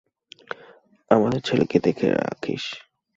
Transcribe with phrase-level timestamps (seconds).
[1.11, 2.63] আমাদের ছেলেকে দেখে রাখিস।